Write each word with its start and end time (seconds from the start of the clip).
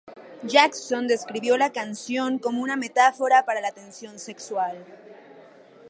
Jackson 0.43 1.05
describió 1.07 1.59
la 1.59 1.71
canción 1.71 2.39
como 2.39 2.63
una 2.63 2.75
metáfora 2.75 3.45
para 3.45 3.61
la 3.61 3.71
tensión 3.71 4.17
sexual. 4.17 4.83